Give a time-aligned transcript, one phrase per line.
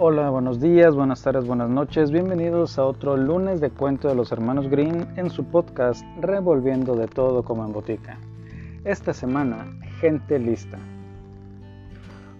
[0.00, 2.12] Hola, buenos días, buenas tardes, buenas noches.
[2.12, 7.08] Bienvenidos a otro lunes de cuento de los hermanos Green en su podcast Revolviendo de
[7.08, 8.16] todo como en botica.
[8.84, 9.66] Esta semana,
[10.00, 10.78] gente lista.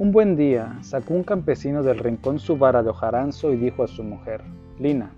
[0.00, 3.86] Un buen día, sacó un campesino del rincón su vara de hojaranzo y dijo a
[3.86, 4.42] su mujer,
[4.80, 5.12] Lina,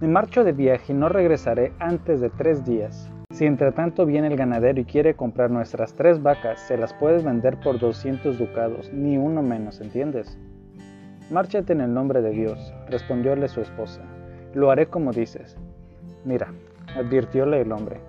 [0.00, 3.10] me marcho de viaje y no regresaré antes de tres días.
[3.32, 7.24] Si entre tanto viene el ganadero y quiere comprar nuestras tres vacas, se las puedes
[7.24, 10.38] vender por 200 ducados, ni uno menos, ¿entiendes?
[11.30, 14.02] Márchate en el nombre de Dios, respondióle su esposa.
[14.52, 15.56] Lo haré como dices.
[16.24, 16.52] Mira,
[16.96, 18.00] advirtióle el hombre,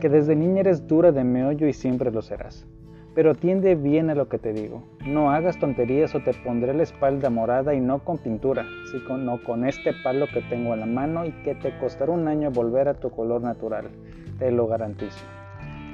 [0.00, 2.66] que desde niña eres dura de meollo y siempre lo serás.
[3.14, 4.82] Pero atiende bien a lo que te digo.
[5.04, 9.66] No hagas tonterías o te pondré la espalda morada y no con pintura, sino con
[9.66, 12.94] este palo que tengo en la mano y que te costará un año volver a
[12.94, 13.90] tu color natural,
[14.38, 15.26] te lo garantizo.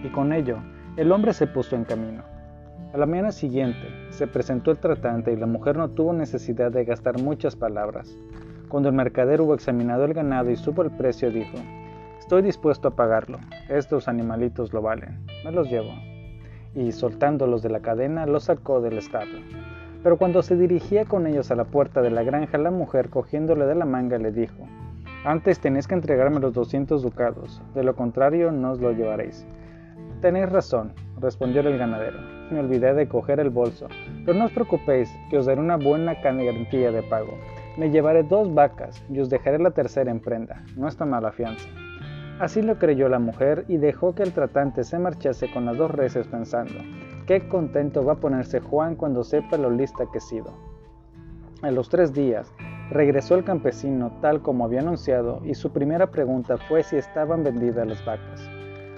[0.05, 0.59] Y con ello,
[0.97, 2.36] el hombre se puso en camino.
[2.93, 6.85] A la mañana siguiente se presentó el tratante y la mujer no tuvo necesidad de
[6.85, 8.17] gastar muchas palabras.
[8.69, 11.59] Cuando el mercader hubo examinado el ganado y supo el precio, dijo,
[12.19, 15.93] Estoy dispuesto a pagarlo, estos animalitos lo valen, me los llevo.
[16.75, 19.39] Y soltándolos de la cadena, los sacó del establo.
[20.03, 23.67] Pero cuando se dirigía con ellos a la puerta de la granja, la mujer, cogiéndole
[23.67, 24.67] de la manga, le dijo,
[25.25, 29.47] Antes tenéis que entregarme los 200 ducados, de lo contrario no os lo llevaréis.
[30.21, 33.89] Tenéis razón, respondió el ganadero me olvidé de coger el bolso.
[34.25, 37.39] Pero no os preocupéis, que os daré una buena garantía de pago.
[37.77, 40.65] Me llevaré dos vacas y os dejaré la tercera en prenda.
[40.77, 41.69] No está mala fianza.
[42.41, 45.91] Así lo creyó la mujer y dejó que el tratante se marchase con las dos
[45.91, 46.75] reses pensando,
[47.27, 50.53] qué contento va a ponerse Juan cuando sepa lo lista que he sido.
[51.63, 52.53] A los tres días,
[52.91, 57.87] regresó el campesino tal como había anunciado y su primera pregunta fue si estaban vendidas
[57.87, 58.56] las vacas.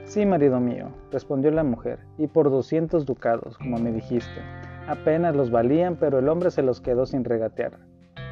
[0.08, 4.40] Sí, marido mío, respondió la mujer, y por doscientos ducados, como me dijiste.
[4.86, 7.72] Apenas los valían, pero el hombre se los quedó sin regatear.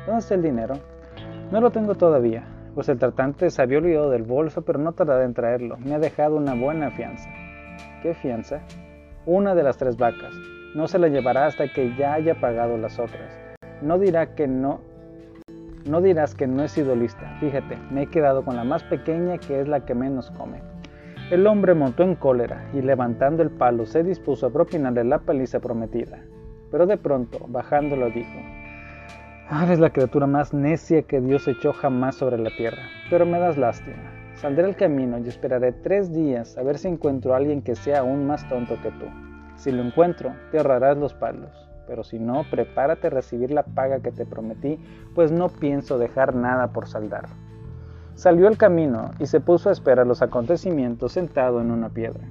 [0.07, 0.77] ¿Dónde está el dinero?
[1.53, 5.27] No lo tengo todavía, pues el tratante se había olvidado del bolso, pero no tardará
[5.27, 5.77] en traerlo.
[5.77, 7.29] Me ha dejado una buena fianza.
[8.03, 8.63] ¿Qué fianza?
[9.27, 10.33] Una de las tres vacas.
[10.75, 13.39] No se la llevará hasta que ya haya pagado las otras.
[13.83, 14.81] No dirá que no.
[15.85, 17.37] No dirás que no he sido lista.
[17.39, 20.63] Fíjate, me he quedado con la más pequeña que es la que menos come.
[21.29, 25.59] El hombre montó en cólera y levantando el palo se dispuso a propinarle la paliza
[25.59, 26.21] prometida.
[26.71, 28.39] Pero de pronto, bajándolo, dijo,
[29.51, 33.41] ah, Eres la criatura más necia que Dios echó jamás sobre la tierra, pero me
[33.41, 33.97] das lástima.
[34.35, 38.01] Saldré al camino y esperaré tres días a ver si encuentro a alguien que sea
[38.01, 39.07] aún más tonto que tú.
[39.57, 41.51] Si lo encuentro, te ahorrarás los palos,
[41.89, 44.79] pero si no, prepárate a recibir la paga que te prometí,
[45.17, 47.25] pues no pienso dejar nada por saldar.
[48.17, 52.27] Salió al camino y se puso a esperar los acontecimientos sentado en una piedra.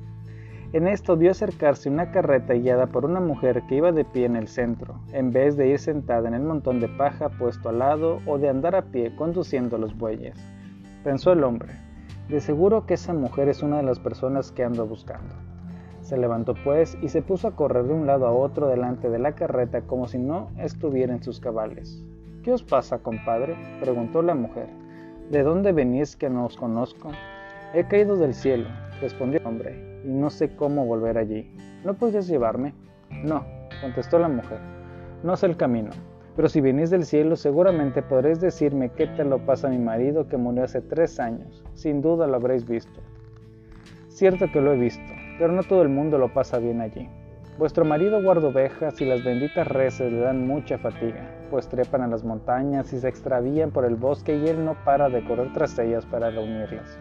[0.74, 4.36] En esto vio acercarse una carreta guiada por una mujer que iba de pie en
[4.36, 8.20] el centro, en vez de ir sentada en el montón de paja puesto al lado
[8.26, 10.36] o de andar a pie conduciendo los bueyes.
[11.04, 11.74] Pensó el hombre,
[12.30, 15.36] de seguro que esa mujer es una de las personas que ando buscando.
[16.02, 19.20] Se levantó pues y se puso a correr de un lado a otro delante de
[19.20, 22.04] la carreta como si no estuviera en sus cabales.
[22.42, 23.56] ¿Qué os pasa, compadre?
[23.82, 24.85] preguntó la mujer.
[25.32, 27.10] ¿De dónde venís que no os conozco?
[27.74, 28.70] He caído del cielo,
[29.02, 31.52] respondió el hombre, y no sé cómo volver allí.
[31.84, 32.76] ¿No podrías llevarme?
[33.24, 33.44] No,
[33.82, 34.60] contestó la mujer.
[35.24, 35.90] No sé el camino,
[36.36, 40.28] pero si venís del cielo seguramente podréis decirme qué te lo pasa a mi marido
[40.28, 41.64] que murió hace tres años.
[41.74, 43.02] Sin duda lo habréis visto.
[44.10, 47.10] Cierto que lo he visto, pero no todo el mundo lo pasa bien allí.
[47.58, 52.08] Vuestro marido guarda ovejas y las benditas reses le dan mucha fatiga, pues trepan a
[52.08, 55.80] las montañas y se extravían por el bosque y él no para de correr tras
[55.80, 57.00] ellas para reunirlas.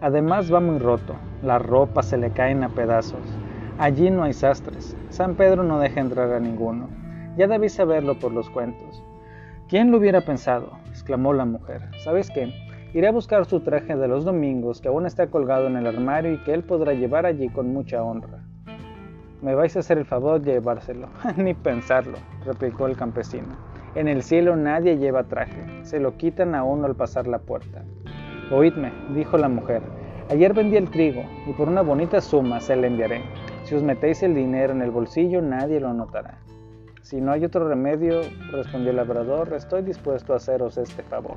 [0.00, 3.20] Además va muy roto, las ropas se le caen a pedazos.
[3.76, 6.88] Allí no hay sastres, San Pedro no deja entrar a ninguno.
[7.36, 9.04] Ya debéis saberlo por los cuentos.
[9.68, 10.70] ¿Quién lo hubiera pensado?
[10.88, 11.82] exclamó la mujer.
[12.02, 12.50] ¿Sabes qué?
[12.94, 16.32] Iré a buscar su traje de los domingos que aún está colgado en el armario
[16.32, 18.45] y que él podrá llevar allí con mucha honra.
[19.46, 21.06] Me vais a hacer el favor de llevárselo.
[21.36, 23.54] Ni pensarlo, replicó el campesino.
[23.94, 27.84] En el cielo nadie lleva traje, se lo quitan a uno al pasar la puerta.
[28.50, 29.82] Oídme, dijo la mujer,
[30.30, 33.22] ayer vendí el trigo y por una bonita suma se le enviaré.
[33.62, 36.38] Si os metéis el dinero en el bolsillo nadie lo notará.
[37.02, 41.36] Si no hay otro remedio, respondió el labrador, estoy dispuesto a haceros este favor.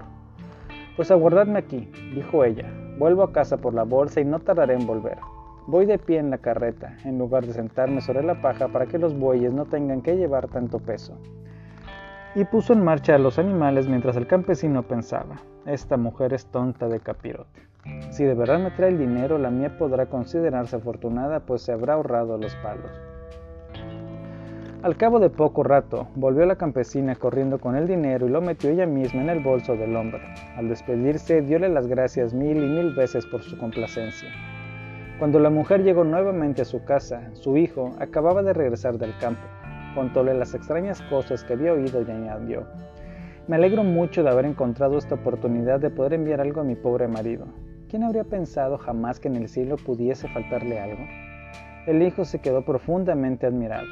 [0.95, 4.87] Pues aguardadme aquí, dijo ella, vuelvo a casa por la bolsa y no tardaré en
[4.87, 5.19] volver.
[5.69, 8.97] Voy de pie en la carreta, en lugar de sentarme sobre la paja para que
[8.97, 11.15] los bueyes no tengan que llevar tanto peso.
[12.33, 15.35] Y puso en marcha a los animales mientras el campesino pensaba,
[15.67, 17.61] esta mujer es tonta de capirote.
[18.09, 21.93] Si de verdad me trae el dinero, la mía podrá considerarse afortunada, pues se habrá
[21.93, 22.89] ahorrado los palos.
[24.81, 28.71] Al cabo de poco rato, volvió la campesina corriendo con el dinero y lo metió
[28.71, 30.21] ella misma en el bolso del hombre.
[30.57, 34.29] Al despedirse, diole las gracias mil y mil veces por su complacencia.
[35.19, 39.41] Cuando la mujer llegó nuevamente a su casa, su hijo acababa de regresar del campo.
[39.93, 42.65] Contóle las extrañas cosas que había oído y añadió.
[43.45, 47.09] Me alegro mucho de haber encontrado esta oportunidad de poder enviar algo a mi pobre
[47.09, 47.47] marido.
[47.89, 51.03] ¿Quién habría pensado jamás que en el cielo pudiese faltarle algo?
[51.85, 53.87] El hijo se quedó profundamente admirado.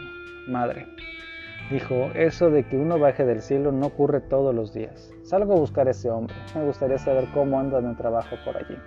[0.48, 0.86] Madre,
[1.70, 5.12] dijo, eso de que uno baje del cielo no ocurre todos los días.
[5.24, 6.36] Salgo a buscar a ese hombre.
[6.56, 8.78] Me gustaría saber cómo anda en el trabajo por allí.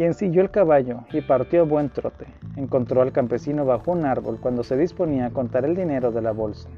[0.00, 2.24] Y ensilló el caballo y partió a buen trote.
[2.56, 6.32] Encontró al campesino bajo un árbol cuando se disponía a contar el dinero de la
[6.32, 6.70] bolsa.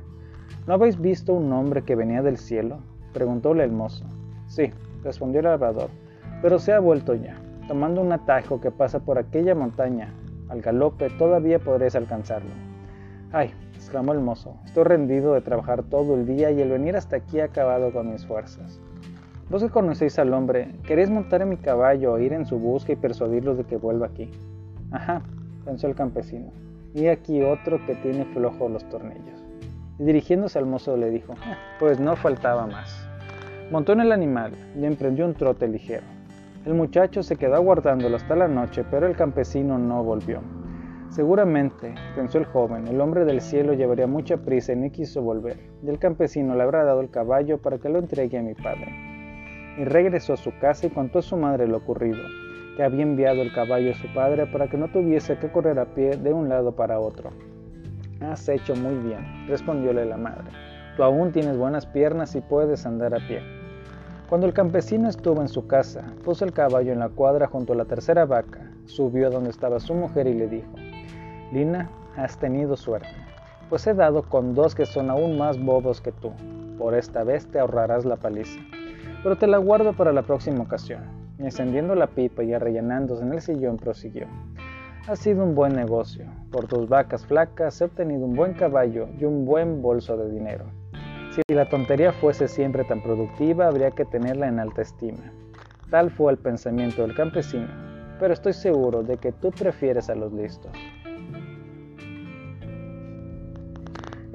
[0.66, 2.80] ¿No habéis visto un hombre que venía del cielo?
[3.12, 4.04] preguntóle el mozo.
[4.48, 4.72] Sí,
[5.04, 5.88] respondió el labrador,
[6.42, 7.36] pero se ha vuelto ya,
[7.68, 10.12] tomando un atajo que pasa por aquella montaña.
[10.48, 12.50] Al galope todavía podréis alcanzarlo.
[13.30, 17.18] Ay, exclamó el mozo, estoy rendido de trabajar todo el día y el venir hasta
[17.18, 18.80] aquí ha acabado con mis fuerzas.
[19.52, 22.96] Vos que conocéis al hombre, ¿queréis montar en mi caballo ir en su busca y
[22.96, 24.30] persuadirlo de que vuelva aquí?
[24.90, 25.20] Ajá,
[25.66, 26.50] pensó el campesino,
[26.94, 29.44] y aquí otro que tiene flojos los tornillos.
[29.98, 33.06] Y dirigiéndose al mozo le dijo, ah, pues no faltaba más.
[33.70, 36.06] Montó en el animal y emprendió un trote ligero.
[36.64, 40.40] El muchacho se quedó aguardándolo hasta la noche, pero el campesino no volvió.
[41.10, 45.58] Seguramente, pensó el joven, el hombre del cielo llevaría mucha prisa y no quiso volver,
[45.82, 49.11] y el campesino le habrá dado el caballo para que lo entregue a mi padre.
[49.78, 52.22] Y regresó a su casa y contó a su madre lo ocurrido,
[52.76, 55.86] que había enviado el caballo a su padre para que no tuviese que correr a
[55.86, 57.30] pie de un lado para otro.
[58.20, 60.50] Has hecho muy bien, respondióle la madre.
[60.96, 63.42] Tú aún tienes buenas piernas y puedes andar a pie.
[64.28, 67.76] Cuando el campesino estuvo en su casa, puso el caballo en la cuadra junto a
[67.76, 70.70] la tercera vaca, subió a donde estaba su mujer y le dijo,
[71.52, 73.08] Lina, has tenido suerte,
[73.68, 76.32] pues he dado con dos que son aún más bobos que tú.
[76.78, 78.58] Por esta vez te ahorrarás la paliza,
[79.22, 81.02] pero te la guardo para la próxima ocasión.
[81.38, 84.26] Y encendiendo la pipa y arrellanándose en el sillón prosiguió.
[85.08, 86.26] Ha sido un buen negocio.
[86.50, 90.64] Por tus vacas flacas he obtenido un buen caballo y un buen bolso de dinero.
[91.32, 95.32] Si la tontería fuese siempre tan productiva, habría que tenerla en alta estima.
[95.90, 97.68] Tal fue el pensamiento del campesino,
[98.20, 100.70] pero estoy seguro de que tú prefieres a los listos.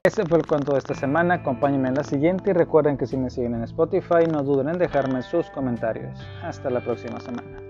[0.07, 3.17] Ese fue el cuento de esta semana, acompáñenme en la siguiente y recuerden que si
[3.17, 6.17] me siguen en Spotify no duden en dejarme sus comentarios.
[6.41, 7.66] Hasta la próxima semana.